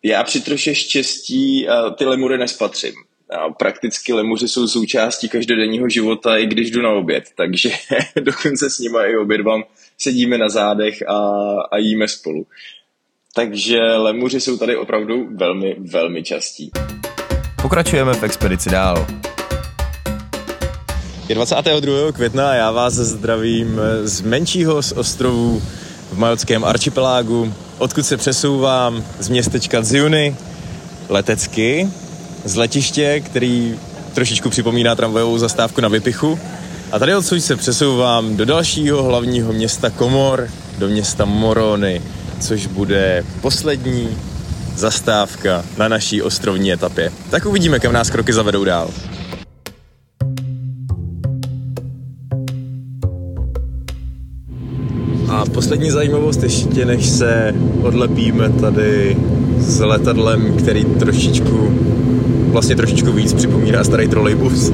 já 0.02 0.24
při 0.24 0.40
troše 0.40 0.74
štěstí 0.74 1.66
ty 1.98 2.04
lemury 2.04 2.38
nespatřím. 2.38 2.94
A 3.30 3.50
prakticky 3.50 4.12
lemuři 4.12 4.48
jsou 4.48 4.68
součástí 4.68 5.28
každodenního 5.28 5.88
života, 5.88 6.36
i 6.36 6.46
když 6.46 6.70
jdu 6.70 6.82
na 6.82 6.90
oběd, 6.90 7.24
takže 7.36 7.70
dokonce 8.20 8.70
s 8.70 8.78
nimi 8.78 8.98
i 8.98 9.16
obědvám 9.16 9.64
sedíme 9.98 10.38
na 10.38 10.48
zádech 10.48 11.02
a, 11.08 11.16
a 11.72 11.78
jíme 11.78 12.08
spolu. 12.08 12.46
Takže 13.36 13.78
lemuři 13.78 14.40
jsou 14.40 14.56
tady 14.56 14.76
opravdu 14.76 15.28
velmi, 15.36 15.76
velmi 15.92 16.22
častí. 16.22 16.70
Pokračujeme 17.62 18.14
v 18.14 18.22
expedici 18.22 18.70
dál. 18.70 19.06
Je 21.28 21.34
22. 21.34 22.12
května 22.12 22.50
a 22.50 22.54
já 22.54 22.70
vás 22.70 22.94
zdravím 22.94 23.80
z 24.02 24.20
menšího 24.20 24.82
z 24.82 24.92
ostrovů 24.92 25.62
v 26.12 26.18
majotském 26.18 26.64
archipelágu, 26.64 27.54
odkud 27.78 28.06
se 28.06 28.16
přesouvám 28.16 29.04
z 29.18 29.28
městečka 29.28 29.82
Ziuny 29.82 30.36
letecky, 31.08 31.88
z 32.44 32.56
letiště, 32.56 33.20
který 33.20 33.78
trošičku 34.14 34.50
připomíná 34.50 34.94
tramvajovou 34.94 35.38
zastávku 35.38 35.80
na 35.80 35.88
Vypichu. 35.88 36.38
A 36.92 36.98
tady 36.98 37.14
odsud 37.14 37.40
se 37.40 37.56
přesouvám 37.56 38.36
do 38.36 38.44
dalšího 38.44 39.02
hlavního 39.02 39.52
města 39.52 39.90
Komor, 39.90 40.48
do 40.78 40.88
města 40.88 41.24
Morony, 41.24 42.02
což 42.40 42.66
bude 42.66 43.24
poslední 43.40 44.08
zastávka 44.76 45.64
na 45.78 45.88
naší 45.88 46.22
ostrovní 46.22 46.72
etapě. 46.72 47.12
Tak 47.30 47.46
uvidíme, 47.46 47.78
kam 47.78 47.92
nás 47.92 48.10
kroky 48.10 48.32
zavedou 48.32 48.64
dál. 48.64 48.90
A 55.28 55.44
poslední 55.44 55.90
zajímavost 55.90 56.42
ještě, 56.42 56.84
než 56.84 57.08
se 57.08 57.54
odlepíme 57.82 58.48
tady 58.50 59.16
s 59.58 59.80
letadlem, 59.80 60.56
který 60.56 60.84
trošičku, 60.84 61.78
vlastně 62.52 62.76
trošičku 62.76 63.12
víc 63.12 63.34
připomíná 63.34 63.84
starý 63.84 64.08
trolejbus. 64.08 64.72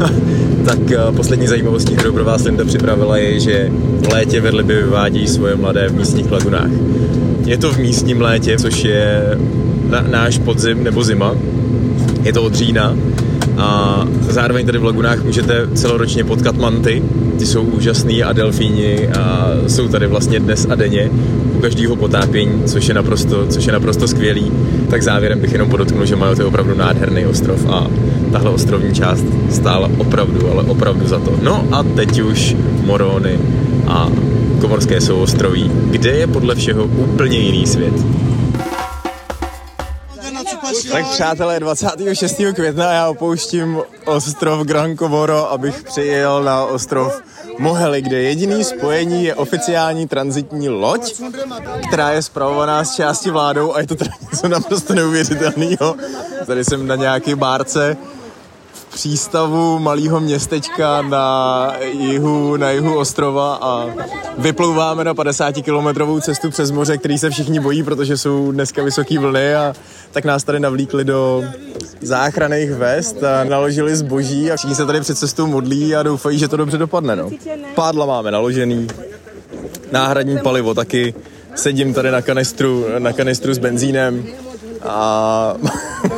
tak 0.64 0.78
eh, 0.90 1.12
poslední 1.16 1.46
zajímavostí, 1.46 1.96
kterou 1.96 2.12
pro 2.12 2.24
vás 2.24 2.44
Linda 2.44 2.64
připravila, 2.64 3.16
je, 3.16 3.40
že 3.40 3.70
v 3.72 4.12
létě 4.12 4.40
vedleby 4.40 4.74
vyvádí 4.74 5.28
svoje 5.28 5.56
mladé 5.56 5.88
v 5.88 5.96
místních 5.96 6.32
lagunách. 6.32 6.70
Je 7.44 7.58
to 7.58 7.72
v 7.72 7.78
místním 7.78 8.20
létě, 8.20 8.58
což 8.58 8.84
je 8.84 9.38
na, 9.88 10.04
náš 10.10 10.38
podzim 10.38 10.84
nebo 10.84 11.04
zima. 11.04 11.34
Je 12.22 12.32
to 12.32 12.42
od 12.42 12.54
října 12.54 12.96
a 13.58 14.04
zároveň 14.28 14.66
tady 14.66 14.78
v 14.78 14.84
lagunách 14.84 15.24
můžete 15.24 15.68
celoročně 15.74 16.24
potkat 16.24 16.56
manty. 16.56 17.02
Ty 17.38 17.46
jsou 17.46 17.62
úžasný 17.62 18.22
a 18.22 18.32
delfíni 18.32 19.08
a 19.08 19.50
jsou 19.66 19.88
tady 19.88 20.06
vlastně 20.06 20.40
dnes 20.40 20.66
a 20.70 20.74
denně 20.74 21.10
každého 21.60 21.96
potápění, 21.96 22.62
což 22.66 22.88
je 22.88 22.94
naprosto, 22.94 23.46
což 23.46 23.64
je 23.64 23.72
naprosto 23.72 24.08
skvělý. 24.08 24.52
Tak 24.90 25.02
závěrem 25.02 25.40
bych 25.40 25.52
jenom 25.52 25.70
podotknul, 25.70 26.06
že 26.06 26.16
mají 26.16 26.36
to 26.36 26.48
opravdu 26.48 26.74
nádherný 26.74 27.26
ostrov 27.26 27.66
a 27.68 27.86
tahle 28.32 28.50
ostrovní 28.50 28.94
část 28.94 29.24
stála 29.50 29.90
opravdu, 29.98 30.50
ale 30.50 30.62
opravdu 30.62 31.06
za 31.06 31.18
to. 31.18 31.38
No 31.42 31.68
a 31.72 31.82
teď 31.82 32.20
už 32.20 32.56
Morony 32.84 33.38
a 33.88 34.08
Komorské 34.60 35.00
souostroví, 35.00 35.70
kde 35.84 36.10
je 36.10 36.26
podle 36.26 36.54
všeho 36.54 36.84
úplně 36.84 37.38
jiný 37.38 37.66
svět. 37.66 37.94
Tak 40.92 41.06
přátelé, 41.06 41.60
26. 41.60 42.36
května 42.54 42.92
já 42.92 43.08
opouštím 43.08 43.78
ostrov 44.04 44.66
Gran 44.66 44.96
Comoro, 44.96 45.52
abych 45.52 45.82
přijel 45.82 46.42
na 46.42 46.64
ostrov 46.64 47.22
Mohely, 47.60 48.02
kde 48.02 48.22
jediný 48.22 48.64
spojení 48.64 49.24
je 49.24 49.34
oficiální 49.34 50.08
transitní 50.08 50.68
loď, 50.68 51.22
která 51.88 52.10
je 52.10 52.22
zpravovaná 52.22 52.84
z 52.84 52.94
části 52.94 53.30
vládou 53.30 53.74
a 53.74 53.80
je 53.80 53.86
to 53.86 53.94
teda 53.94 54.10
něco 54.30 54.48
naprosto 54.48 54.94
neuvěřitelného. 54.94 55.96
Tady 56.46 56.64
jsem 56.64 56.86
na 56.86 56.96
nějaké 56.96 57.36
bárce 57.36 57.96
přístavu 58.94 59.78
malého 59.78 60.20
městečka 60.20 61.02
na 61.02 61.74
jihu, 61.92 62.56
na 62.56 62.70
jihu 62.70 62.98
ostrova 62.98 63.58
a 63.60 63.86
vyplouváme 64.38 65.04
na 65.04 65.14
50 65.14 65.52
kilometrovou 65.52 66.20
cestu 66.20 66.50
přes 66.50 66.70
moře, 66.70 66.98
který 66.98 67.18
se 67.18 67.30
všichni 67.30 67.60
bojí, 67.60 67.82
protože 67.82 68.16
jsou 68.16 68.52
dneska 68.52 68.82
vysoké 68.82 69.18
vlny 69.18 69.54
a 69.54 69.74
tak 70.12 70.24
nás 70.24 70.44
tady 70.44 70.60
navlíkli 70.60 71.04
do 71.04 71.44
záchranných 72.00 72.70
vest 72.70 73.24
a 73.24 73.44
naložili 73.44 73.96
zboží 73.96 74.52
a 74.52 74.56
všichni 74.56 74.74
se 74.74 74.86
tady 74.86 75.00
před 75.00 75.18
cestou 75.18 75.46
modlí 75.46 75.96
a 75.96 76.02
doufají, 76.02 76.38
že 76.38 76.48
to 76.48 76.56
dobře 76.56 76.78
dopadne. 76.78 77.16
No. 77.16 77.30
Pádla 77.74 78.06
máme 78.06 78.30
naložený, 78.30 78.88
náhradní 79.92 80.38
palivo 80.38 80.74
taky, 80.74 81.14
sedím 81.54 81.94
tady 81.94 82.10
na 82.10 82.22
kanistru, 82.22 82.86
na 82.98 83.12
kanistru 83.12 83.54
s 83.54 83.58
benzínem, 83.58 84.26
a 84.82 85.54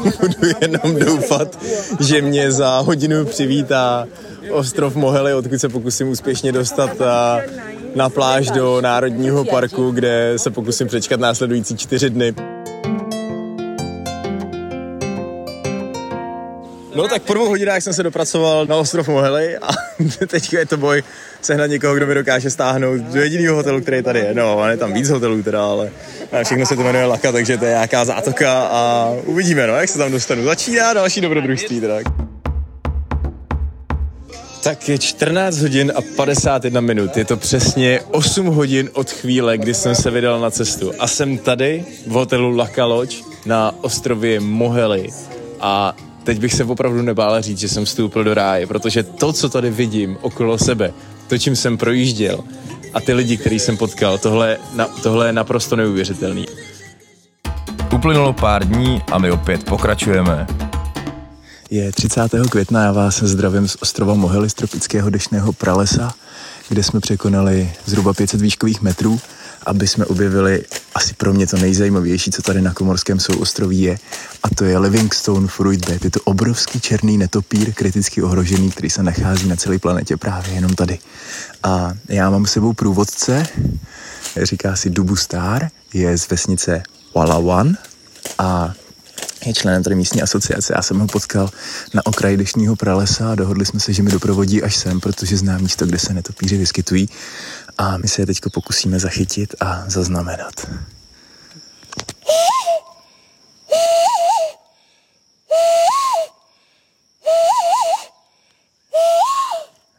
budu 0.21 0.55
jenom 0.61 0.99
doufat, 0.99 1.59
že 2.01 2.23
mě 2.23 2.53
za 2.53 2.79
hodinu 2.79 3.25
přivítá 3.25 4.07
ostrov 4.51 4.97
Mohely, 4.97 5.35
odkud 5.35 5.59
se 5.59 5.69
pokusím 5.69 6.09
úspěšně 6.09 6.53
dostat 6.53 6.91
na 7.95 8.09
pláž 8.09 8.51
do 8.51 8.81
Národního 8.81 9.45
parku, 9.45 9.91
kde 9.91 10.33
se 10.37 10.51
pokusím 10.51 10.89
přečkat 10.89 11.21
následující 11.21 11.77
čtyři 11.77 12.11
dny. 12.11 12.35
No 16.95 17.09
tak 17.09 17.23
po 17.23 17.35
dvou 17.35 17.49
hodinách 17.49 17.83
jsem 17.83 17.93
se 17.93 18.03
dopracoval 18.03 18.67
na 18.67 18.77
ostrov 18.77 19.09
Mohely 19.09 19.57
a 19.57 19.69
teď 20.27 20.53
je 20.53 20.67
to 20.67 20.77
boj 20.77 21.03
sehnat 21.41 21.71
někoho, 21.71 21.95
kdo 21.95 22.07
mi 22.07 22.15
dokáže 22.15 22.51
stáhnout 22.51 23.01
do 23.01 23.21
jediného 23.21 23.57
hotelu, 23.57 23.81
který 23.81 24.03
tady 24.03 24.19
je. 24.19 24.35
No, 24.35 24.69
je 24.69 24.77
tam 24.77 24.93
víc 24.93 25.11
hotelů 25.11 25.43
teda, 25.43 25.65
ale 25.65 25.91
všechno 26.45 26.67
se 26.67 26.77
to 26.77 26.83
jmenuje 26.83 27.05
Laka, 27.05 27.33
takže 27.33 27.59
to 27.59 27.65
je 27.65 27.71
nějaká 27.71 28.05
zátoka 28.05 28.63
a 28.63 29.13
uvidíme, 29.25 29.67
no, 29.67 29.75
jak 29.75 29.89
se 29.89 29.99
tam 29.99 30.13
dostanu. 30.13 30.45
Začíná 30.45 30.93
další 30.93 31.21
dobrodružství 31.21 31.81
teda. 31.81 31.95
Tak 34.63 34.89
je 34.89 34.99
14 34.99 35.59
hodin 35.59 35.93
a 35.97 36.01
51 36.17 36.81
minut. 36.81 37.17
Je 37.17 37.25
to 37.25 37.37
přesně 37.37 38.01
8 38.11 38.47
hodin 38.47 38.91
od 38.93 39.11
chvíle, 39.11 39.59
kdy 39.59 39.75
jsem 39.75 39.95
se 39.95 40.11
vydal 40.11 40.41
na 40.41 40.51
cestu. 40.51 40.93
A 40.99 41.07
jsem 41.07 41.39
tady 41.39 41.85
v 42.07 42.11
hotelu 42.11 42.57
Laka 42.57 42.85
Lodge 42.85 43.17
na 43.47 43.75
ostrově 43.81 44.41
Mohely. 44.41 45.09
A 45.61 45.97
teď 46.25 46.41
bych 46.41 46.55
se 46.55 46.65
opravdu 46.65 47.03
nebála 47.03 47.41
říct, 47.41 47.59
že 47.59 47.69
jsem 47.69 47.85
vstoupil 47.85 48.25
do 48.25 48.35
ráje, 48.35 48.67
protože 48.67 49.03
to, 49.03 49.33
co 49.33 49.49
tady 49.49 49.71
vidím 49.71 50.19
okolo 50.21 50.59
sebe, 50.59 50.93
to, 51.29 51.39
čím 51.39 51.57
jsem 51.57 51.79
projížděl 51.79 52.45
a 52.95 53.01
ty 53.01 53.13
lidi, 53.13 53.37
který 53.37 53.59
jsem 53.59 53.77
potkal, 53.77 54.19
tohle, 54.19 54.59
na, 54.75 54.89
tohle 55.03 55.27
je 55.27 55.33
naprosto 55.33 55.77
neuvěřitelný. 55.77 56.47
Uplynulo 57.95 58.33
pár 58.33 58.65
dní 58.69 59.03
a 59.13 59.19
my 59.19 59.31
opět 59.31 59.65
pokračujeme. 59.65 60.47
Je 61.71 61.93
30. 61.93 62.21
května, 62.51 62.83
já 62.83 62.93
vás 62.93 63.23
zdravím 63.23 63.69
z 63.69 63.77
ostrova 63.81 64.15
Mohely 64.15 64.51
z 64.51 64.55
tropického 64.55 65.11
dešného 65.11 65.53
pralesa, 65.53 66.15
kde 66.69 66.83
jsme 66.83 67.01
překonali 67.01 67.73
zhruba 67.85 68.13
500 68.13 68.41
výškových 68.41 68.83
metrů 68.83 69.21
aby 69.67 69.89
jsme 69.89 70.05
objevili 70.05 70.65
asi 70.95 71.15
pro 71.15 71.33
mě 71.33 71.47
to 71.47 71.57
nejzajímavější, 71.57 72.31
co 72.31 72.43
tady 72.43 72.63
na 72.63 72.75
Komorském 72.75 73.21
souostroví 73.21 73.81
je, 73.83 73.99
a 74.43 74.55
to 74.55 74.65
je 74.65 74.79
Livingstone 74.79 75.49
Fruit 75.49 75.91
Bat. 75.91 76.05
Je 76.05 76.11
to 76.11 76.21
obrovský 76.25 76.81
černý 76.81 77.19
netopír, 77.19 77.73
kriticky 77.73 78.23
ohrožený, 78.23 78.71
který 78.71 78.91
se 78.91 79.03
nachází 79.03 79.49
na 79.49 79.57
celé 79.57 79.79
planetě 79.79 80.17
právě 80.17 80.55
jenom 80.55 80.75
tady. 80.75 80.99
A 81.63 81.93
já 82.09 82.31
mám 82.31 82.47
s 82.47 82.53
sebou 82.53 82.73
průvodce, 82.73 83.47
říká 84.43 84.77
si 84.77 84.91
Dubu 84.91 85.17
Star, 85.17 85.69
je 85.95 86.19
z 86.19 86.29
vesnice 86.29 86.83
Walawan 87.15 87.77
a 88.39 88.73
je 89.47 89.55
členem 89.55 89.83
tady 89.83 89.97
místní 89.97 90.23
asociace. 90.23 90.73
Já 90.77 90.83
jsem 90.83 90.99
ho 90.99 91.07
potkal 91.07 91.51
na 91.95 92.07
okraji 92.07 92.37
dešního 92.37 92.77
pralesa 92.77 93.33
a 93.33 93.35
dohodli 93.35 93.67
jsme 93.67 93.81
se, 93.81 93.93
že 93.93 94.03
mi 94.03 94.11
doprovodí 94.11 94.63
až 94.63 94.77
sem, 94.77 95.01
protože 95.01 95.37
znám 95.37 95.61
místo, 95.61 95.87
kde 95.87 95.99
se 95.99 96.15
netopíři 96.15 96.57
vyskytují 96.57 97.09
a 97.79 97.97
my 97.97 98.09
se 98.09 98.23
je 98.23 98.27
teď 98.27 98.41
pokusíme 98.55 98.99
zachytit 98.99 99.55
a 99.61 99.85
zaznamenat. 99.87 100.67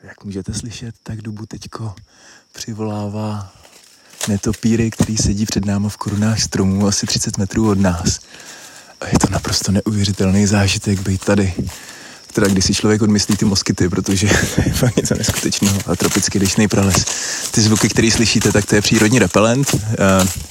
Jak 0.04 0.24
můžete 0.24 0.54
slyšet, 0.54 0.96
tak 1.04 1.22
dubu 1.22 1.46
teďko 1.46 1.96
přivolává 2.52 3.54
netopíry, 4.28 4.92
který 4.92 5.18
sedí 5.18 5.46
před 5.46 5.66
námi 5.66 5.90
v 5.90 5.98
korunách 5.98 6.42
stromů 6.42 6.88
asi 6.88 7.06
30 7.06 7.38
metrů 7.38 7.70
od 7.70 7.80
nás. 7.80 8.20
Je 9.12 9.20
to 9.20 9.28
naprosto 9.32 9.72
neuvěřitelný 9.72 10.48
zážitek 10.48 11.00
být 11.00 11.26
tady 11.26 11.54
teda 12.34 12.48
když 12.48 12.66
si 12.66 12.74
člověk 12.74 13.02
odmyslí 13.02 13.38
ty 13.38 13.46
moskyty, 13.46 13.90
protože 13.90 14.28
to 14.28 14.62
je 14.66 14.74
fakt 14.74 14.96
něco 14.96 15.16
neskutečného 15.16 15.80
a 15.88 15.96
tropický 15.96 16.40
dešný 16.40 16.68
prales. 16.68 17.06
Ty 17.52 17.62
zvuky, 17.62 17.90
které 17.90 18.12
slyšíte, 18.12 18.52
tak 18.52 18.66
to 18.66 18.76
je 18.76 18.82
přírodní 18.82 19.20
repelent. 19.20 19.76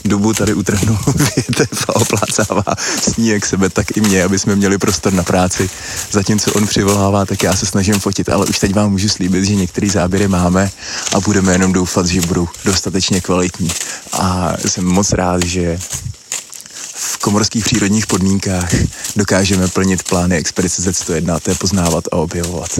Dubu 0.04 0.34
tady 0.34 0.54
utrhnul 0.54 0.98
větev 1.36 1.84
a 1.88 1.96
oplácává 1.96 2.64
sníh 3.12 3.46
sebe, 3.46 3.70
tak 3.70 3.96
i 3.96 4.00
mě, 4.00 4.24
aby 4.24 4.38
jsme 4.38 4.56
měli 4.56 4.78
prostor 4.78 5.12
na 5.12 5.22
práci. 5.22 5.70
Zatímco 6.10 6.52
on 6.52 6.66
přivolává, 6.66 7.26
tak 7.26 7.42
já 7.42 7.56
se 7.56 7.66
snažím 7.66 8.00
fotit, 8.00 8.28
ale 8.28 8.46
už 8.46 8.58
teď 8.58 8.74
vám 8.74 8.90
můžu 8.90 9.08
slíbit, 9.08 9.44
že 9.44 9.54
některé 9.54 9.90
záběry 9.90 10.28
máme 10.28 10.70
a 11.14 11.20
budeme 11.20 11.52
jenom 11.52 11.72
doufat, 11.72 12.06
že 12.06 12.20
budou 12.20 12.48
dostatečně 12.64 13.20
kvalitní. 13.20 13.70
A 14.12 14.52
jsem 14.66 14.84
moc 14.84 15.12
rád, 15.12 15.44
že 15.44 15.78
v 17.04 17.18
komorských 17.18 17.64
přírodních 17.64 18.06
podmínkách 18.06 18.74
dokážeme 19.16 19.68
plnit 19.68 20.02
plány 20.02 20.36
expedice 20.36 20.90
Z101, 20.90 21.40
to 21.40 21.50
je 21.50 21.56
poznávat 21.56 22.04
a 22.12 22.16
objevovat. 22.16 22.70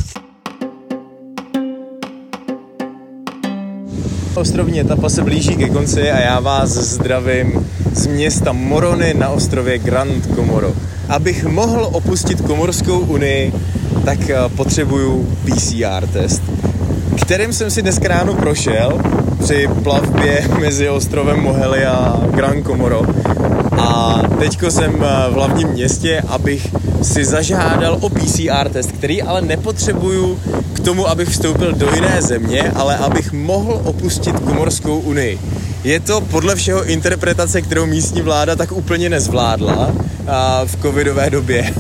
Ostrovní 4.35 4.81
etapa 4.81 5.09
se 5.09 5.23
blíží 5.23 5.57
ke 5.57 5.69
konci 5.69 6.11
a 6.11 6.21
já 6.21 6.41
vás 6.41 6.71
zdravím 6.71 7.67
z 7.93 8.07
města 8.07 8.53
Morony 8.53 9.15
na 9.15 9.29
ostrově 9.29 9.79
Grand 9.79 10.27
Komoro. 10.27 10.73
Abych 11.09 11.45
mohl 11.45 11.89
opustit 11.93 12.41
Komorskou 12.41 12.99
unii, 12.99 13.53
tak 14.05 14.31
eh, 14.31 14.37
potřebuju 14.57 15.37
PCR 15.45 16.07
test, 16.07 16.43
kterým 17.23 17.53
jsem 17.53 17.71
si 17.71 17.83
dneska 17.83 18.09
ráno 18.09 18.35
prošel 18.35 19.01
při 19.45 19.69
plavbě 19.83 20.49
mezi 20.61 20.89
ostrovem 20.89 21.41
Mohely 21.41 21.85
a 21.85 22.21
Grand 22.31 22.65
Komoro 22.65 23.03
A 23.83 24.23
teďko 24.39 24.71
jsem 24.71 25.05
eh, 25.05 25.31
v 25.31 25.33
hlavním 25.33 25.69
městě, 25.69 26.23
abych 26.29 26.75
si 27.03 27.25
zažádal 27.25 27.99
o 28.01 28.09
PCR 28.09 28.69
test, 28.73 28.93
který 28.93 29.23
ale 29.23 29.43
nepotřebuju 29.43 30.39
k 30.73 30.81
tomu, 30.81 31.09
abych 31.09 31.29
vstoupil 31.29 31.73
do 31.73 31.91
jiné 31.95 32.23
země, 32.23 32.73
ale 32.75 32.97
abych 32.97 33.33
mohl 33.33 33.81
opustit 33.85 34.41
Komorskou 34.41 34.99
unii. 34.99 35.39
Je 35.85 36.01
to 36.01 36.21
podle 36.21 36.55
všeho 36.55 36.85
interpretace, 36.85 37.63
kterou 37.63 37.87
místní 37.87 38.23
vláda 38.23 38.57
tak 38.57 38.73
úplně 38.73 39.09
nezvládla 39.09 39.93
a 40.29 40.63
v 40.65 40.83
covidové 40.83 41.31
době. 41.31 41.75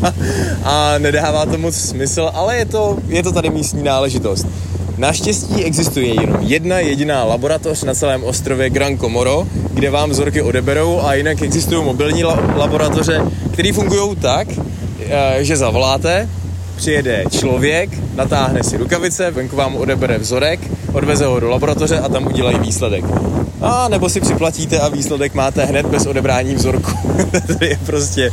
a 0.64 0.98
nedává 0.98 1.46
to 1.46 1.58
moc 1.58 1.74
smysl, 1.76 2.30
ale 2.34 2.56
je 2.56 2.64
to, 2.64 2.96
je 3.08 3.22
to 3.22 3.32
tady 3.32 3.50
místní 3.50 3.82
náležitost. 3.82 4.46
Naštěstí 4.98 5.64
existuje 5.64 6.06
jenom 6.06 6.36
jedna 6.40 6.78
jediná 6.78 7.24
laboratoř 7.24 7.82
na 7.82 7.94
celém 7.94 8.24
ostrově 8.24 8.70
Gran 8.70 8.98
Comoro, 8.98 9.46
kde 9.74 9.90
vám 9.90 10.10
vzorky 10.10 10.42
odeberou 10.42 11.00
a 11.00 11.14
jinak 11.14 11.42
existují 11.42 11.84
mobilní 11.84 12.24
laboratoře, 12.56 13.22
které 13.52 13.72
fungují 13.72 14.16
tak, 14.16 14.48
eh, 15.00 15.44
že 15.44 15.56
zavoláte, 15.56 16.28
přijede 16.76 17.24
člověk, 17.30 17.90
natáhne 18.14 18.64
si 18.64 18.76
rukavice, 18.76 19.30
venku 19.30 19.56
vám 19.56 19.76
odebere 19.76 20.18
vzorek, 20.18 20.60
odveze 20.92 21.26
ho 21.26 21.40
do 21.40 21.50
laboratoře 21.50 21.98
a 21.98 22.08
tam 22.08 22.26
udělají 22.26 22.58
výsledek. 22.58 23.04
A 23.60 23.88
nebo 23.88 24.08
si 24.08 24.20
připlatíte 24.20 24.80
a 24.80 24.88
výsledek 24.88 25.34
máte 25.34 25.64
hned 25.64 25.86
bez 25.86 26.06
odebrání 26.06 26.54
vzorku. 26.54 26.90
to 27.58 27.64
je 27.64 27.78
prostě 27.86 28.32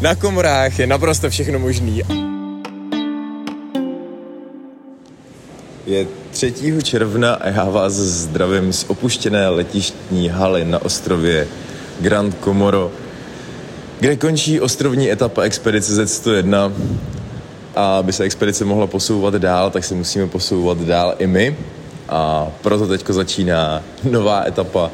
na 0.00 0.14
komorách 0.14 0.78
je 0.78 0.86
naprosto 0.86 1.30
všechno 1.30 1.58
možný. 1.58 2.02
Je 5.86 6.06
3. 6.30 6.54
června 6.82 7.34
a 7.34 7.48
já 7.48 7.64
vás 7.64 7.92
zdravím 7.92 8.72
z 8.72 8.84
opuštěné 8.88 9.48
letištní 9.48 10.28
haly 10.28 10.64
na 10.64 10.82
ostrově 10.82 11.48
Grand 12.00 12.36
Comoro, 12.44 12.92
kde 14.00 14.16
končí 14.16 14.60
ostrovní 14.60 15.10
etapa 15.10 15.42
expedice 15.42 16.04
Z101 16.04 16.72
a 17.74 17.98
aby 17.98 18.12
se 18.12 18.24
expedice 18.24 18.64
mohla 18.64 18.86
posouvat 18.86 19.34
dál, 19.34 19.70
tak 19.70 19.84
se 19.84 19.94
musíme 19.94 20.26
posouvat 20.26 20.78
dál 20.78 21.14
i 21.18 21.26
my 21.26 21.56
a 22.08 22.48
proto 22.62 22.86
teďko 22.86 23.12
začíná 23.12 23.82
nová 24.04 24.44
etapa 24.46 24.90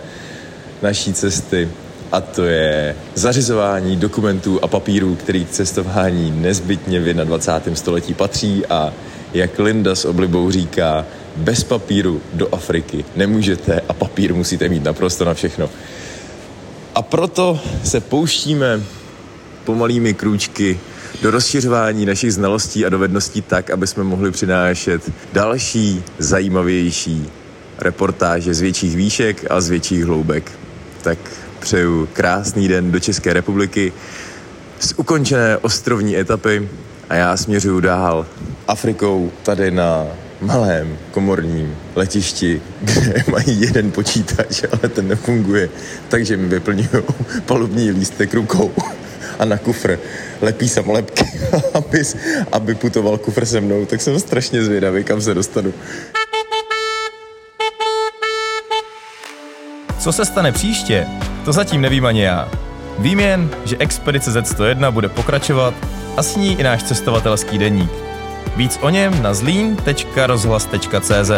naší 0.82 1.12
cesty 1.12 1.68
a 2.12 2.20
to 2.20 2.44
je 2.44 2.96
zařizování 3.14 3.96
dokumentů 3.96 4.58
a 4.62 4.66
papírů, 4.66 5.14
který 5.14 5.44
k 5.44 5.50
cestování 5.50 6.30
nezbytně 6.30 7.00
v 7.00 7.14
21. 7.14 7.76
století 7.76 8.14
patří 8.14 8.66
a 8.66 8.92
jak 9.34 9.58
Linda 9.58 9.94
s 9.94 10.04
oblibou 10.04 10.50
říká, 10.50 11.06
bez 11.36 11.64
papíru 11.64 12.20
do 12.32 12.54
Afriky 12.54 13.04
nemůžete 13.16 13.80
a 13.88 13.92
papír 13.92 14.34
musíte 14.34 14.68
mít 14.68 14.84
naprosto 14.84 15.24
na 15.24 15.34
všechno. 15.34 15.70
A 16.94 17.02
proto 17.02 17.60
se 17.84 18.00
pouštíme 18.00 18.82
pomalými 19.64 20.14
krůčky 20.14 20.80
do 21.22 21.30
rozšiřování 21.30 22.06
našich 22.06 22.34
znalostí 22.34 22.86
a 22.86 22.88
dovedností 22.88 23.42
tak, 23.42 23.70
aby 23.70 23.86
jsme 23.86 24.04
mohli 24.04 24.30
přinášet 24.30 25.12
další 25.32 26.02
zajímavější 26.18 27.26
reportáže 27.78 28.54
z 28.54 28.60
větších 28.60 28.96
výšek 28.96 29.50
a 29.50 29.60
z 29.60 29.68
větších 29.68 30.04
hloubek. 30.04 30.52
Tak 31.02 31.18
přeju 31.60 32.08
krásný 32.12 32.68
den 32.68 32.92
do 32.92 33.00
České 33.00 33.32
republiky 33.32 33.92
z 34.80 34.94
ukončené 34.96 35.58
ostrovní 35.58 36.16
etapy 36.16 36.68
a 37.10 37.14
já 37.14 37.36
směřuju 37.36 37.80
dál 37.80 38.26
Afrikou 38.68 39.32
tady 39.42 39.70
na 39.70 40.06
malém 40.40 40.98
komorním 41.10 41.76
letišti, 41.96 42.62
kde 42.80 43.24
mají 43.30 43.60
jeden 43.60 43.90
počítač, 43.90 44.62
ale 44.72 44.88
ten 44.88 45.08
nefunguje, 45.08 45.68
takže 46.08 46.36
mi 46.36 46.48
vyplňují 46.48 46.88
palubní 47.46 47.90
lístek 47.90 48.34
rukou 48.34 48.72
a 49.38 49.44
na 49.44 49.58
kufr 49.58 49.98
lepí 50.40 50.68
samolepky, 50.68 51.24
aby, 51.74 52.02
aby 52.52 52.74
putoval 52.74 53.18
kufr 53.18 53.46
se 53.46 53.60
mnou, 53.60 53.86
tak 53.86 54.00
jsem 54.00 54.20
strašně 54.20 54.64
zvědavý, 54.64 55.04
kam 55.04 55.20
se 55.20 55.34
dostanu. 55.34 55.74
Co 59.98 60.12
se 60.12 60.24
stane 60.24 60.52
příště, 60.52 61.06
to 61.44 61.52
zatím 61.52 61.80
nevím 61.80 62.06
ani 62.06 62.22
já. 62.22 62.50
Vím 62.98 63.20
jen, 63.20 63.50
že 63.64 63.76
Expedice 63.76 64.30
Z101 64.30 64.92
bude 64.92 65.08
pokračovat 65.08 65.74
a 66.16 66.22
s 66.22 66.36
ní 66.36 66.60
i 66.60 66.62
náš 66.62 66.82
cestovatelský 66.82 67.58
deník. 67.58 67.90
Víc 68.56 68.78
o 68.82 68.90
něm 68.90 69.22
na 69.22 69.34
zlín.rozhlas.cz 69.34 71.30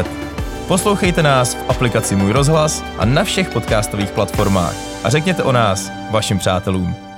Poslouchejte 0.68 1.22
nás 1.22 1.54
v 1.54 1.64
aplikaci 1.68 2.16
Můj 2.16 2.32
rozhlas 2.32 2.85
a 2.98 3.04
na 3.04 3.24
všech 3.24 3.50
podcastových 3.50 4.11
platformách 4.11 4.74
a 5.04 5.11
řekněte 5.11 5.42
o 5.42 5.52
nás 5.52 5.90
vašim 6.11 6.38
přátelům. 6.38 7.12